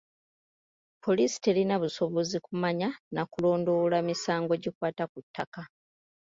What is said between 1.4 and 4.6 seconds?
terina busobozi kumanya na kulondoola misango